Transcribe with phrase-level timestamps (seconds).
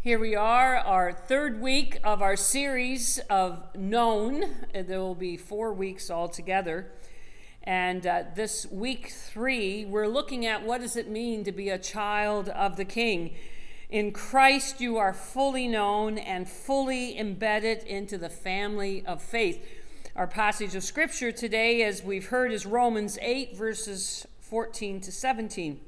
[0.00, 4.44] Here we are, our third week of our series of Known.
[4.72, 6.92] There will be four weeks altogether.
[7.64, 11.80] And uh, this week three, we're looking at what does it mean to be a
[11.80, 13.34] child of the King.
[13.90, 19.66] In Christ, you are fully known and fully embedded into the family of faith.
[20.14, 25.80] Our passage of scripture today, as we've heard, is Romans 8, verses 14 to 17.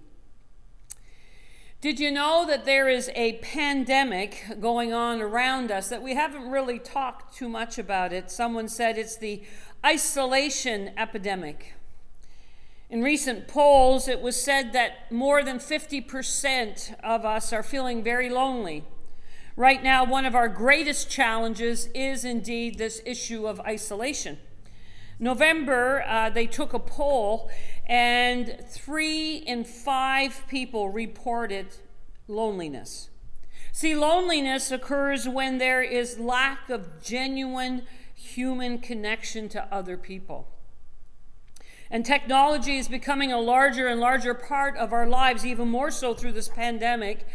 [1.81, 6.51] Did you know that there is a pandemic going on around us that we haven't
[6.51, 8.31] really talked too much about it?
[8.31, 9.43] Someone said it's the
[9.85, 11.73] isolation epidemic.
[12.91, 18.29] In recent polls, it was said that more than 50% of us are feeling very
[18.29, 18.85] lonely.
[19.57, 24.37] Right now, one of our greatest challenges is indeed this issue of isolation.
[25.21, 27.51] November, uh, they took a poll,
[27.87, 31.67] and three in five people reported
[32.27, 33.11] loneliness.
[33.71, 37.83] See, loneliness occurs when there is lack of genuine
[38.15, 40.49] human connection to other people.
[41.91, 46.15] And technology is becoming a larger and larger part of our lives, even more so
[46.15, 47.27] through this pandemic.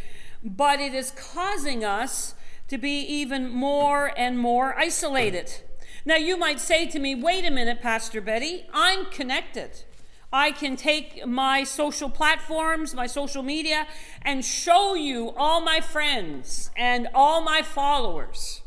[0.44, 2.33] But it is causing us
[2.67, 5.61] to be even more and more isolated.
[6.08, 9.72] Now, you might say to me, wait a minute, Pastor Betty, I'm connected.
[10.31, 13.88] I can take my social platforms, my social media,
[14.22, 18.61] and show you all my friends and all my followers.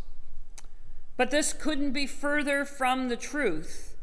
[1.17, 3.97] But this couldn't be further from the truth.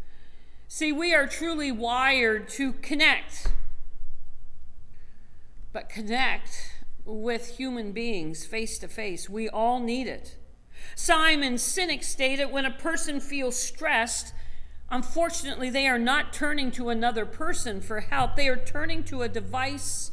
[0.69, 3.47] See, we are truly wired to connect,
[5.73, 6.71] but connect
[7.03, 9.29] with human beings face to face.
[9.29, 10.35] We all need it.
[10.95, 14.33] Simon Sinek stated when a person feels stressed,
[14.89, 19.29] unfortunately, they are not turning to another person for help, they are turning to a
[19.29, 20.11] device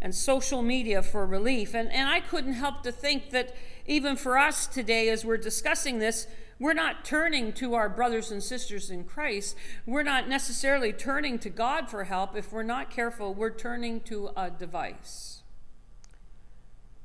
[0.00, 1.74] and social media for relief.
[1.74, 3.54] And, and I couldn't help to think that
[3.86, 6.26] even for us today, as we're discussing this,
[6.58, 9.56] we're not turning to our brothers and sisters in Christ.
[9.86, 12.36] We're not necessarily turning to God for help.
[12.36, 15.39] If we're not careful, we're turning to a device.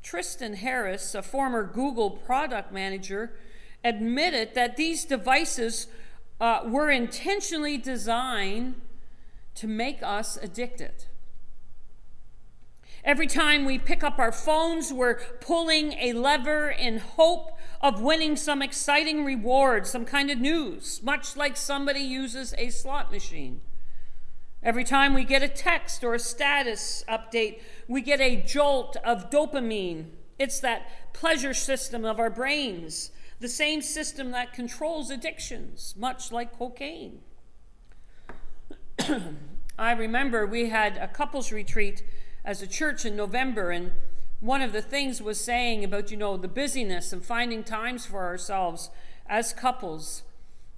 [0.06, 3.34] Tristan Harris, a former Google product manager,
[3.84, 5.88] admitted that these devices
[6.40, 8.76] uh, were intentionally designed
[9.56, 11.06] to make us addicted.
[13.04, 18.36] Every time we pick up our phones, we're pulling a lever in hope of winning
[18.36, 23.62] some exciting reward, some kind of news, much like somebody uses a slot machine.
[24.66, 29.30] Every time we get a text or a status update, we get a jolt of
[29.30, 30.08] dopamine.
[30.40, 36.58] It's that pleasure system of our brains, the same system that controls addictions, much like
[36.58, 37.20] cocaine.
[39.78, 42.02] I remember we had a couples retreat
[42.44, 43.92] as a church in November, and
[44.40, 48.24] one of the things was saying about, you know, the busyness and finding times for
[48.24, 48.90] ourselves
[49.28, 50.24] as couples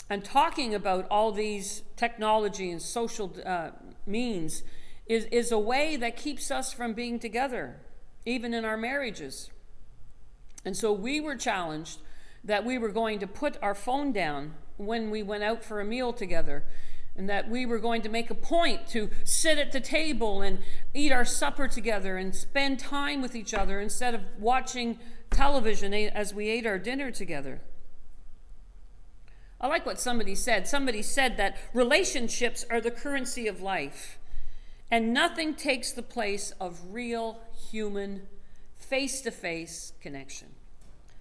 [0.09, 3.71] and talking about all these technology and social uh,
[4.05, 4.63] means
[5.05, 7.77] is, is a way that keeps us from being together,
[8.25, 9.49] even in our marriages.
[10.65, 11.99] And so we were challenged
[12.43, 15.85] that we were going to put our phone down when we went out for a
[15.85, 16.63] meal together,
[17.15, 20.59] and that we were going to make a point to sit at the table and
[20.93, 24.99] eat our supper together and spend time with each other instead of watching
[25.31, 27.59] television as we ate our dinner together.
[29.59, 30.67] I like what somebody said.
[30.67, 34.19] Somebody said that relationships are the currency of life,
[34.91, 37.39] and nothing takes the place of real
[37.71, 38.27] human
[38.75, 40.49] face to face connection.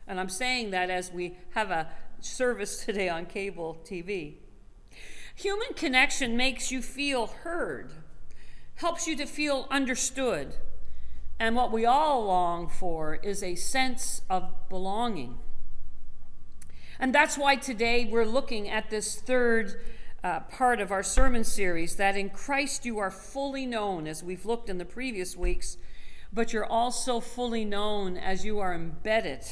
[0.06, 1.88] And I'm saying that as we have a
[2.20, 4.34] service today on cable TV.
[5.34, 7.92] Human connection makes you feel heard,
[8.76, 10.54] helps you to feel understood.
[11.38, 15.38] And what we all long for is a sense of belonging.
[16.98, 19.84] And that's why today we're looking at this third
[20.24, 24.46] uh, part of our sermon series that in Christ you are fully known, as we've
[24.46, 25.76] looked in the previous weeks,
[26.32, 29.44] but you're also fully known as you are embedded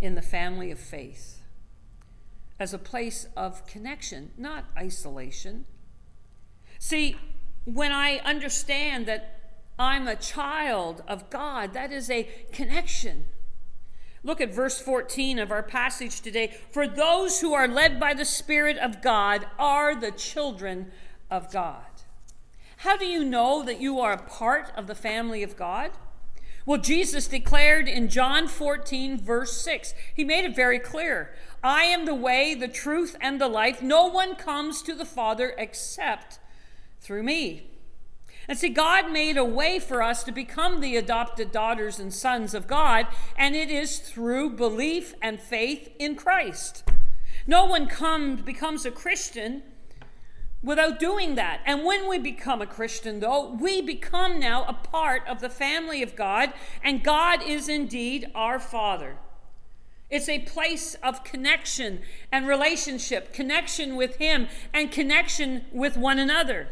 [0.00, 1.38] in the family of faith
[2.60, 5.64] as a place of connection, not isolation.
[6.78, 7.16] See,
[7.64, 9.38] when I understand that
[9.78, 13.26] I'm a child of God, that is a connection
[14.22, 16.56] Look at verse 14 of our passage today.
[16.70, 20.90] For those who are led by the Spirit of God are the children
[21.30, 21.84] of God.
[22.78, 25.92] How do you know that you are a part of the family of God?
[26.66, 32.04] Well, Jesus declared in John 14, verse 6, he made it very clear I am
[32.04, 33.82] the way, the truth, and the life.
[33.82, 36.38] No one comes to the Father except
[37.00, 37.70] through me.
[38.48, 42.54] And see, God made a way for us to become the adopted daughters and sons
[42.54, 43.06] of God,
[43.36, 46.82] and it is through belief and faith in Christ.
[47.46, 49.62] No one comes becomes a Christian
[50.62, 51.60] without doing that.
[51.66, 56.02] And when we become a Christian, though, we become now a part of the family
[56.02, 56.52] of God,
[56.82, 59.16] and God is indeed our Father.
[60.10, 62.00] It's a place of connection
[62.32, 66.68] and relationship, connection with Him and connection with one another.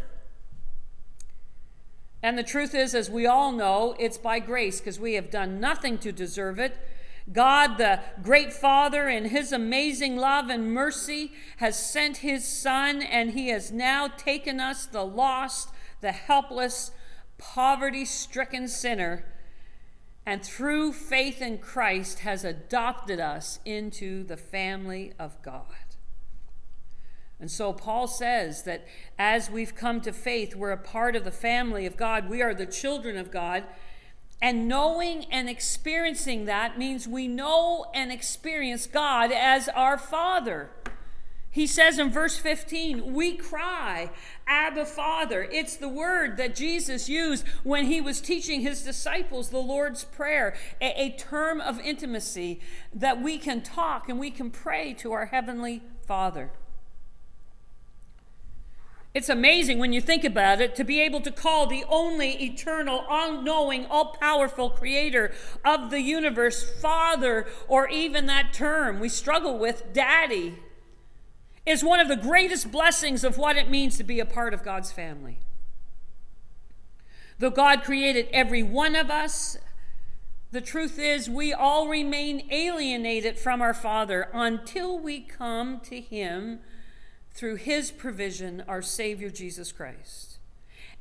[2.23, 5.61] And the truth is, as we all know, it's by grace because we have done
[5.61, 6.77] nothing to deserve it.
[7.33, 13.33] God, the great Father, in His amazing love and mercy, has sent His Son, and
[13.33, 15.71] He has now taken us, the lost,
[16.01, 16.93] the helpless,
[17.39, 19.25] poverty stricken sinner,
[20.25, 25.86] and through faith in Christ has adopted us into the family of God.
[27.39, 28.87] And so Paul says that
[29.19, 32.31] as we've come to faith, we're a part of the family of God.
[32.31, 33.65] We are the children of God.
[34.41, 40.71] And knowing and experiencing that means we know and experience God as our Father.
[41.51, 44.11] He says in verse 15, we cry,
[44.47, 45.49] Abba, Father.
[45.51, 50.55] It's the word that Jesus used when he was teaching his disciples the Lord's Prayer,
[50.83, 52.61] a, a term of intimacy
[52.95, 56.51] that we can talk and we can pray to our Heavenly Father.
[59.17, 63.03] It's amazing when you think about it to be able to call the only eternal,
[63.09, 65.33] all knowing, all powerful creator
[65.65, 70.59] of the universe Father, or even that term we struggle with, Daddy,
[71.65, 74.63] is one of the greatest blessings of what it means to be a part of
[74.63, 75.39] God's family.
[77.39, 79.57] Though God created every one of us,
[80.51, 86.61] the truth is we all remain alienated from our Father until we come to Him
[87.37, 90.39] through his provision, our Savior Jesus Christ.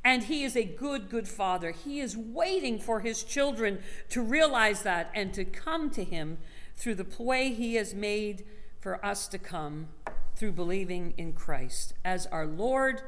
[0.04, 1.70] And he is a good, good father.
[1.72, 3.80] He is waiting for his children
[4.10, 6.38] to realize that and to come to him
[6.76, 8.44] through the way he has made
[8.78, 9.88] for us to come
[10.36, 13.00] through believing in Christ as our Lord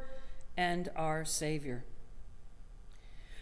[0.57, 1.85] and our Savior.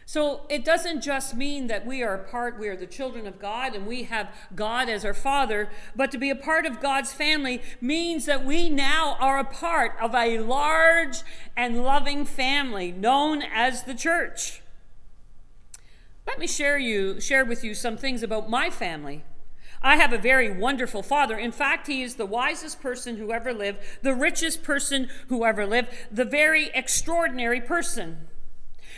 [0.09, 3.41] So it doesn't just mean that we are a part, we are the children of
[3.41, 7.13] God and we have God as our Father, but to be a part of God's
[7.13, 11.23] family means that we now are a part of a large
[11.57, 14.63] and loving family known as the church.
[16.25, 19.25] Let me share you share with you some things about my family.
[19.83, 21.37] I have a very wonderful father.
[21.37, 25.67] In fact, he is the wisest person who ever lived, the richest person who ever
[25.67, 28.29] lived, the very extraordinary person.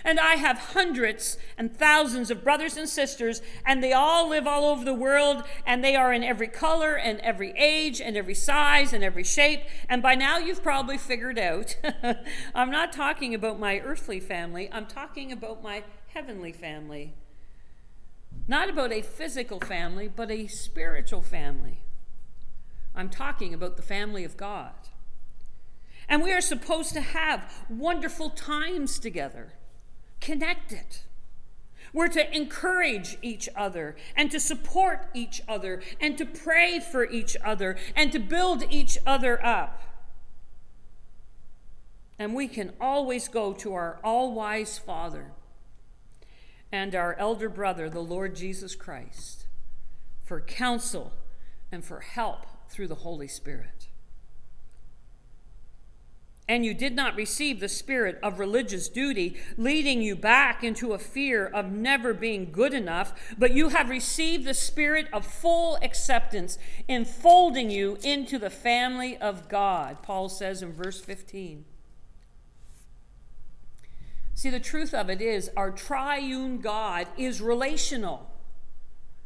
[0.05, 4.65] And I have hundreds and thousands of brothers and sisters, and they all live all
[4.67, 8.93] over the world, and they are in every color and every age and every size
[8.93, 9.63] and every shape.
[9.89, 11.77] And by now you've probably figured out
[12.55, 17.15] I'm not talking about my earthly family, I'm talking about my heavenly family.
[18.47, 21.83] Not about a physical family, but a spiritual family.
[22.95, 24.73] I'm talking about the family of God.
[26.09, 29.53] And we are supposed to have wonderful times together
[30.21, 30.99] connected.
[31.93, 37.37] We're to encourage each other and to support each other and to pray for each
[37.45, 39.83] other and to build each other up.
[42.19, 45.33] And we can always go to our all wise Father
[46.71, 49.47] and our elder brother, the Lord Jesus Christ,
[50.25, 51.13] for counsel
[51.73, 53.78] and for help through the Holy Spirit
[56.49, 60.99] and you did not receive the spirit of religious duty, leading you back into a
[60.99, 66.59] fear of never being good enough, but you have received the spirit of full acceptance,
[66.89, 71.65] enfolding you into the family of God, Paul says in verse 15.
[74.35, 78.31] See, the truth of it is, our triune God is relational.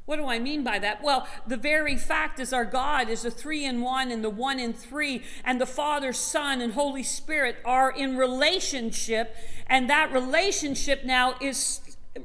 [0.05, 1.03] What do I mean by that?
[1.03, 4.59] Well, the very fact is our God is the three in one and the one
[4.59, 9.37] in three, and the Father, Son, and Holy Spirit are in relationship,
[9.69, 11.81] and that relationship now is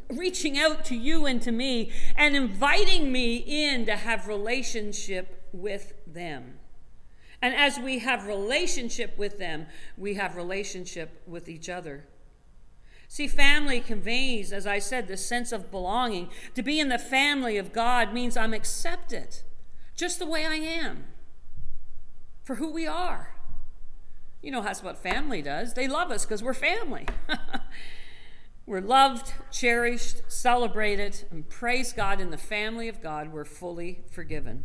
[0.10, 5.94] reaching out to you and to me and inviting me in to have relationship with
[6.06, 6.56] them.
[7.42, 9.68] And as we have relationship with them,
[9.98, 12.06] we have relationship with each other.
[13.08, 16.30] See, family conveys, as I said, this sense of belonging.
[16.56, 19.40] To be in the family of God means I'm accepted
[19.96, 21.06] just the way I am
[22.44, 23.36] for who we are.
[24.42, 25.74] You know, that's what family does.
[25.74, 27.08] They love us because we're family.
[28.66, 34.64] we're loved, cherished, celebrated, and praise God in the family of God, we're fully forgiven.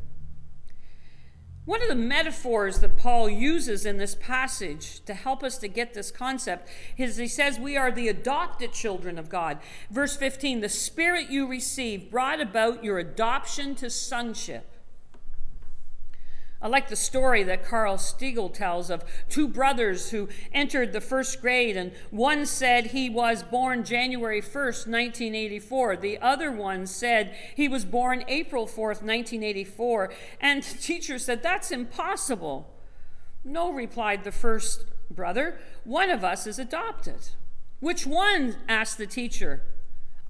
[1.64, 5.95] One of the metaphors that Paul uses in this passage to help us to get
[5.95, 9.59] this concept is he says we are the adopted children of God.
[9.88, 14.72] Verse 15, the spirit you received brought about your adoption to sonship.
[16.62, 21.40] I like the story that Carl Stiegel tells of two brothers who entered the first
[21.40, 25.97] grade, and one said he was born January 1st, 1984.
[25.97, 30.12] The other one said he was born April 4th, 1984.
[30.40, 32.73] And the teacher said, That's impossible.
[33.45, 35.59] No, replied the first brother.
[35.83, 37.31] One of us is adopted.
[37.81, 38.57] Which one?
[38.69, 39.62] asked the teacher.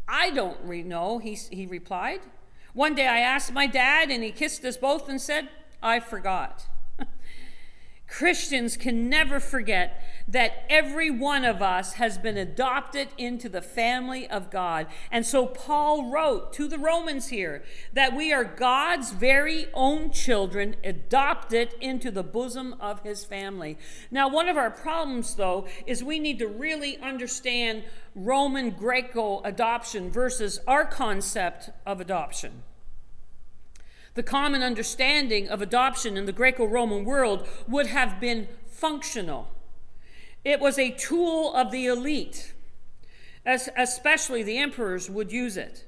[0.08, 2.20] I don't know, he, he replied.
[2.72, 5.50] One day I asked my dad, and he kissed us both and said,
[5.82, 6.68] I forgot.
[8.12, 14.28] Christians can never forget that every one of us has been adopted into the family
[14.28, 14.86] of God.
[15.10, 20.76] And so Paul wrote to the Romans here that we are God's very own children,
[20.84, 23.78] adopted into the bosom of his family.
[24.10, 27.82] Now, one of our problems, though, is we need to really understand
[28.14, 32.62] Roman Greco adoption versus our concept of adoption.
[34.14, 39.48] The common understanding of adoption in the Greco Roman world would have been functional.
[40.44, 42.52] It was a tool of the elite,
[43.46, 45.86] as especially the emperors would use it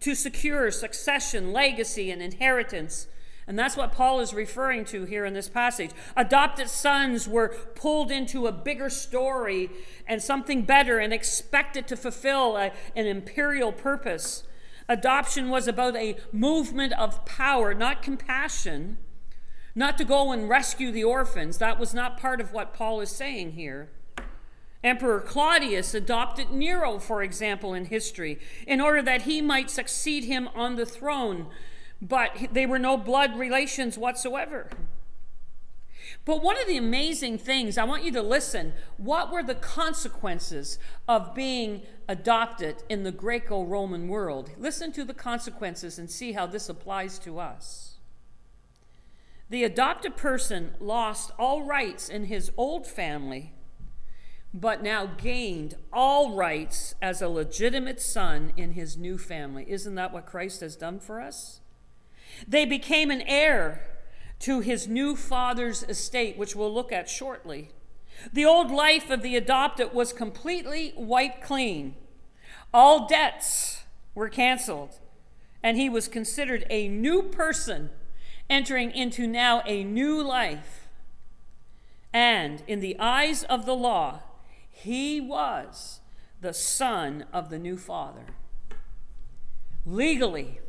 [0.00, 3.06] to secure succession, legacy, and inheritance.
[3.46, 5.90] And that's what Paul is referring to here in this passage.
[6.16, 9.70] Adopted sons were pulled into a bigger story
[10.06, 14.44] and something better and expected to fulfill a, an imperial purpose.
[14.90, 18.98] Adoption was about a movement of power, not compassion,
[19.72, 21.58] not to go and rescue the orphans.
[21.58, 23.88] That was not part of what Paul is saying here.
[24.82, 30.48] Emperor Claudius adopted Nero, for example, in history, in order that he might succeed him
[30.56, 31.46] on the throne,
[32.02, 34.70] but they were no blood relations whatsoever.
[36.24, 40.78] But one of the amazing things, I want you to listen, what were the consequences
[41.08, 44.50] of being adopted in the Greco Roman world?
[44.58, 47.98] Listen to the consequences and see how this applies to us.
[49.48, 53.52] The adopted person lost all rights in his old family,
[54.54, 59.64] but now gained all rights as a legitimate son in his new family.
[59.68, 61.60] Isn't that what Christ has done for us?
[62.46, 63.89] They became an heir
[64.40, 67.70] to his new father's estate, which we'll look at shortly.
[68.32, 71.94] The old life of the adopted was completely wiped clean.
[72.72, 74.98] All debts were canceled,
[75.62, 77.90] and he was considered a new person
[78.48, 80.88] entering into now a new life.
[82.12, 84.20] And in the eyes of the law,
[84.68, 86.00] he was
[86.40, 88.24] the son of the new father.
[89.86, 90.60] Legally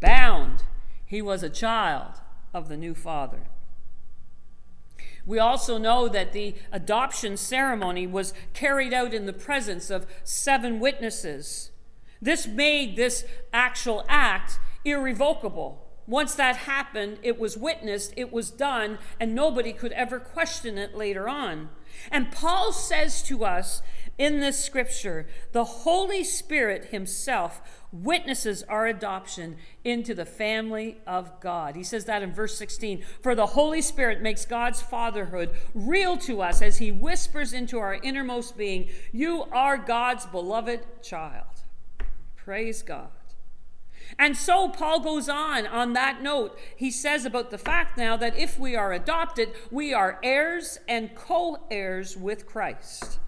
[0.00, 0.62] bound,
[1.04, 2.20] he was a child
[2.54, 3.42] of the new father.
[5.26, 10.80] We also know that the adoption ceremony was carried out in the presence of seven
[10.80, 11.70] witnesses.
[12.20, 15.80] This made this actual act irrevocable.
[16.06, 20.94] Once that happened, it was witnessed, it was done, and nobody could ever question it
[20.94, 21.70] later on.
[22.10, 23.80] And Paul says to us
[24.18, 31.76] in this scripture the Holy Spirit Himself witnesses our adoption into the family of God.
[31.76, 36.42] He says that in verse 16 For the Holy Spirit makes God's fatherhood real to
[36.42, 41.46] us as He whispers into our innermost being, You are God's beloved child.
[42.36, 43.08] Praise God.
[44.18, 46.58] And so Paul goes on on that note.
[46.76, 51.14] He says about the fact now that if we are adopted, we are heirs and
[51.14, 53.18] co heirs with Christ.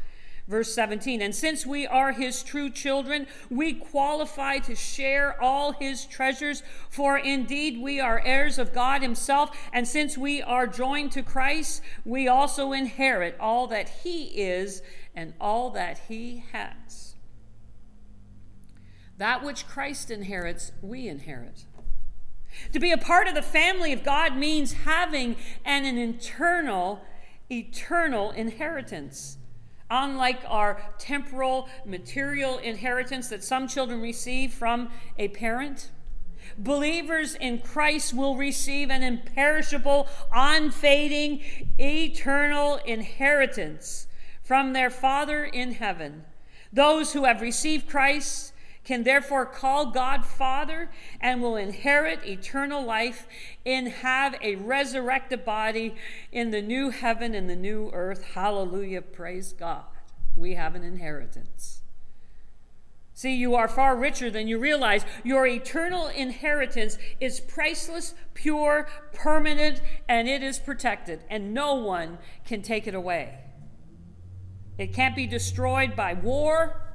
[0.48, 6.06] Verse 17, and since we are his true children, we qualify to share all his
[6.06, 11.22] treasures, for indeed we are heirs of God himself, and since we are joined to
[11.22, 14.82] Christ, we also inherit all that he is
[15.16, 17.16] and all that he has.
[19.18, 21.64] That which Christ inherits, we inherit.
[22.72, 25.34] To be a part of the family of God means having
[25.64, 27.00] an, an internal,
[27.50, 29.38] eternal inheritance.
[29.90, 35.90] Unlike our temporal, material inheritance that some children receive from a parent,
[36.58, 41.40] believers in Christ will receive an imperishable, unfading,
[41.78, 44.06] eternal inheritance
[44.42, 46.24] from their Father in heaven.
[46.72, 48.52] Those who have received Christ
[48.86, 50.88] can therefore call God Father
[51.20, 53.26] and will inherit eternal life
[53.66, 55.96] and have a resurrected body
[56.30, 58.22] in the new heaven and the new earth.
[58.34, 59.02] Hallelujah.
[59.02, 59.84] Praise God.
[60.36, 61.82] We have an inheritance.
[63.12, 65.04] See, you are far richer than you realize.
[65.24, 72.62] Your eternal inheritance is priceless, pure, permanent, and it is protected, and no one can
[72.62, 73.38] take it away.
[74.78, 76.85] It can't be destroyed by war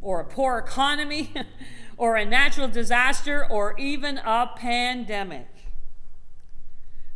[0.00, 1.32] or a poor economy
[1.96, 5.48] or a natural disaster or even a pandemic.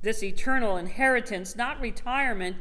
[0.03, 2.57] This eternal inheritance, not retirement,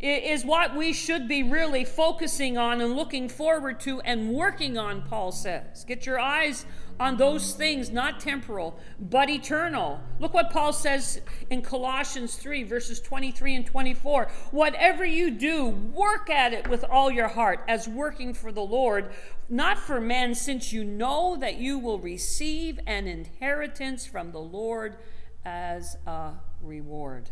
[0.00, 5.02] is what we should be really focusing on and looking forward to and working on,
[5.02, 5.84] Paul says.
[5.84, 6.66] Get your eyes
[7.00, 10.00] on those things, not temporal, but eternal.
[10.18, 14.30] Look what Paul says in Colossians 3, verses 23 and 24.
[14.50, 19.10] Whatever you do, work at it with all your heart, as working for the Lord,
[19.48, 24.96] not for men, since you know that you will receive an inheritance from the Lord
[25.44, 27.30] as a reward.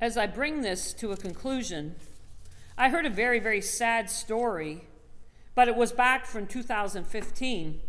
[0.00, 1.96] As I bring this to a conclusion,
[2.78, 4.84] I heard a very, very sad story,
[5.60, 7.80] but it was back from 2015.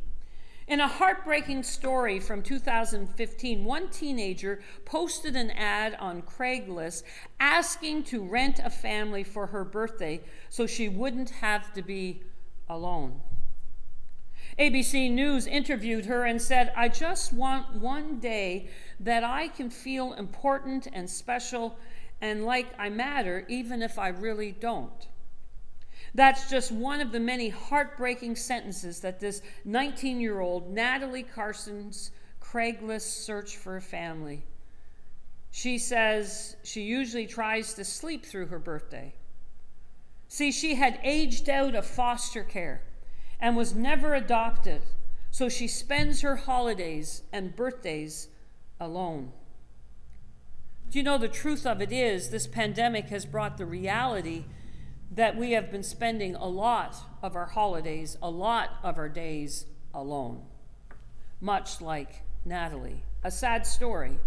[0.67, 7.03] In a heartbreaking story from 2015, one teenager posted an ad on Craigslist
[7.39, 12.23] asking to rent a family for her birthday so she wouldn't have to be
[12.67, 13.21] alone.
[14.59, 18.67] ABC News interviewed her and said, I just want one day
[18.99, 21.77] that I can feel important and special
[22.19, 25.07] and like I matter, even if I really don't.
[26.13, 32.11] That's just one of the many heartbreaking sentences that this 19 year old Natalie Carson's
[32.41, 34.43] Craigslist search for a family.
[35.51, 39.13] She says she usually tries to sleep through her birthday.
[40.27, 42.83] See, she had aged out of foster care
[43.39, 44.81] and was never adopted,
[45.29, 48.29] so she spends her holidays and birthdays
[48.79, 49.31] alone.
[50.89, 54.45] Do you know the truth of it is this pandemic has brought the reality
[55.11, 59.65] that we have been spending a lot of our holidays, a lot of our days
[59.93, 60.41] alone,
[61.39, 63.03] much like Natalie.
[63.23, 64.17] A sad story.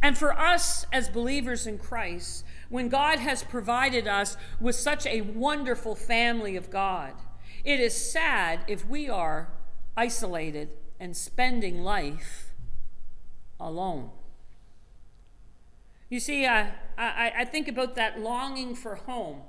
[0.00, 5.20] And for us as believers in Christ, when God has provided us with such a
[5.20, 7.12] wonderful family of God,
[7.64, 9.48] it is sad if we are
[9.96, 12.52] isolated and spending life
[13.60, 14.10] alone.
[16.08, 19.42] You see, uh, I, I, I think about that longing for home,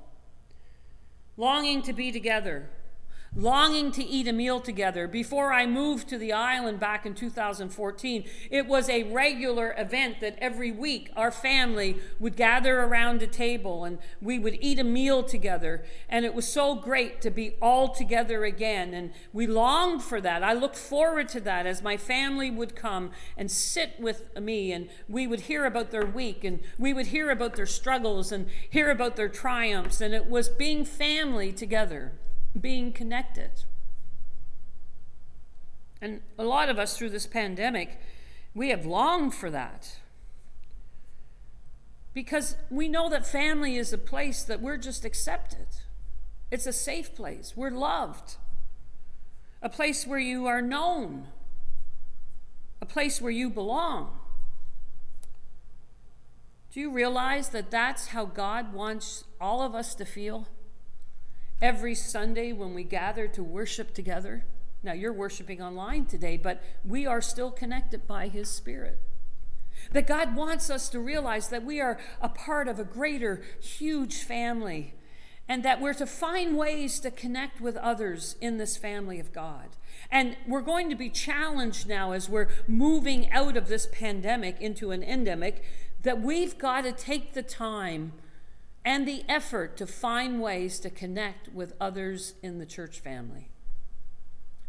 [1.38, 2.70] longing to be together,
[3.36, 5.08] longing to eat a meal together.
[5.08, 10.38] Before I moved to the island back in 2014, it was a regular event that
[10.40, 15.22] every week our family would gather around a table and we would eat a meal
[15.22, 15.84] together.
[16.08, 18.94] And it was so great to be all together again.
[18.94, 20.44] And we longed for that.
[20.44, 24.88] I looked forward to that as my family would come and sit with me and
[25.10, 28.90] we would hear about their week and we would hear about their struggles and hear
[28.90, 30.00] about their triumphs.
[30.00, 32.14] And it was being family together
[32.60, 33.52] being connected.
[36.02, 38.00] And a lot of us through this pandemic,
[38.54, 39.98] we have longed for that.
[42.14, 45.68] Because we know that family is a place that we're just accepted.
[46.52, 47.54] It's a safe place.
[47.56, 48.36] We're loved.
[49.62, 51.28] A place where you are known.
[52.82, 54.20] A place where you belong.
[56.72, 60.48] Do you realize that that's how God wants all of us to feel?
[61.62, 64.46] Every Sunday when we gather to worship together.
[64.84, 69.00] Now, you're worshiping online today, but we are still connected by His Spirit.
[69.92, 74.24] That God wants us to realize that we are a part of a greater, huge
[74.24, 74.94] family,
[75.48, 79.70] and that we're to find ways to connect with others in this family of God.
[80.10, 84.92] And we're going to be challenged now as we're moving out of this pandemic into
[84.92, 85.64] an endemic
[86.02, 88.14] that we've got to take the time
[88.86, 93.50] and the effort to find ways to connect with others in the church family.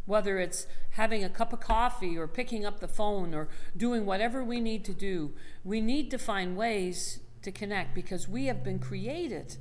[0.06, 4.42] Whether it's having a cup of coffee or picking up the phone or doing whatever
[4.42, 8.78] we need to do, we need to find ways to connect because we have been
[8.78, 9.56] created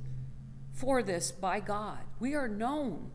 [0.72, 1.98] for this by God.
[2.18, 3.10] We are known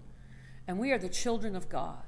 [0.67, 2.03] and we are the children of God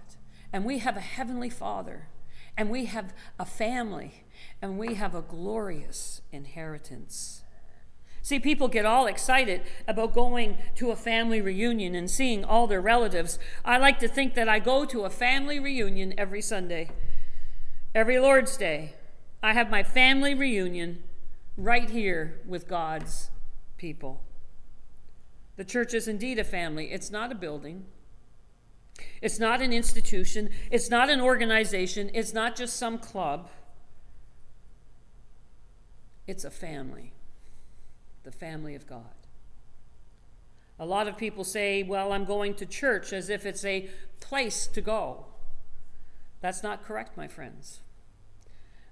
[0.51, 2.09] and we have a heavenly Father
[2.55, 4.25] and we have a family
[4.61, 7.42] and we have a glorious inheritance.
[8.23, 12.79] See, people get all excited about going to a family reunion and seeing all their
[12.79, 13.37] relatives.
[13.65, 16.89] I like to think that I go to a family reunion every Sunday.
[17.93, 18.93] Every Lord's Day,
[19.43, 21.03] I have my family reunion
[21.57, 23.29] right here with God's
[23.75, 24.23] people.
[25.57, 27.85] The church is indeed a family, it's not a building.
[29.21, 30.49] It's not an institution.
[30.69, 32.11] It's not an organization.
[32.13, 33.49] It's not just some club.
[36.27, 37.11] It's a family
[38.23, 39.13] the family of God.
[40.79, 44.67] A lot of people say, well, I'm going to church as if it's a place
[44.67, 45.25] to go.
[46.41, 47.79] That's not correct, my friends.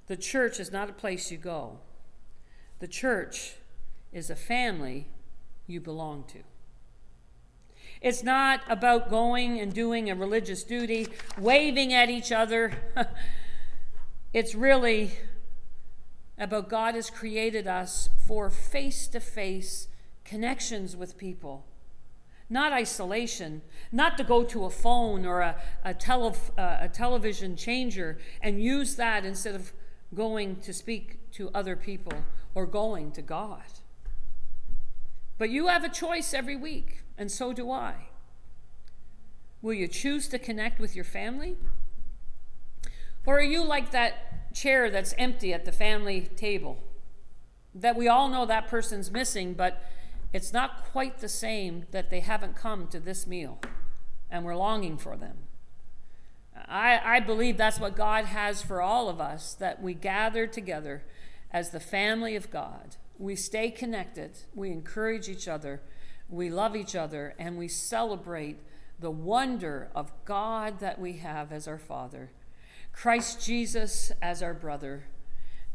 [0.08, 1.80] The church is not a place you go,
[2.80, 3.56] the church
[4.12, 5.08] is a family
[5.68, 6.40] you belong to.
[8.02, 12.74] It's not about going and doing a religious duty, waving at each other.
[14.34, 15.12] it's really
[16.42, 19.88] about God has created us for face to face
[20.26, 21.66] connections with people,
[22.50, 27.56] not isolation, not to go to a phone or a, a, tele, uh, a television
[27.56, 29.72] changer and use that instead of
[30.16, 32.26] going to speak to other people
[32.56, 33.62] or going to God.
[35.38, 38.08] But you have a choice every week, and so do I.
[39.62, 41.56] Will you choose to connect with your family?
[43.26, 46.78] Or are you like that chair that's empty at the family table?
[47.74, 49.84] That we all know that person's missing, but
[50.34, 53.60] it's not quite the same that they haven't come to this meal
[54.30, 55.38] and we're longing for them.
[56.68, 61.04] I, I believe that's what God has for all of us that we gather together
[61.52, 62.96] as the family of God.
[63.18, 65.82] We stay connected, we encourage each other,
[66.30, 68.58] we love each other, and we celebrate
[69.00, 72.32] the wonder of God that we have as our Father,
[72.94, 75.06] Christ Jesus as our brother,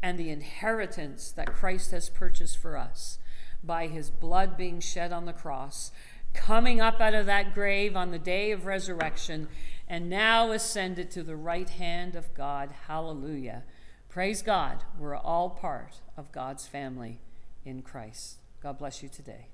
[0.01, 3.17] and the inheritance that Christ has purchased for us
[3.63, 5.91] by his blood being shed on the cross,
[6.33, 9.47] coming up out of that grave on the day of resurrection,
[9.87, 12.73] and now ascended to the right hand of God.
[12.87, 13.63] Hallelujah.
[14.09, 14.83] Praise God.
[14.97, 17.19] We're all part of God's family
[17.65, 18.37] in Christ.
[18.61, 19.47] God bless you today.